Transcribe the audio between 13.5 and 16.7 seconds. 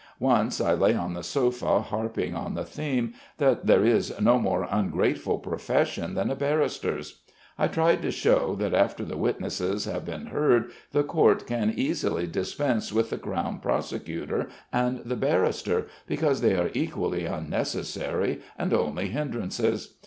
Prosecutor and the barrister, because they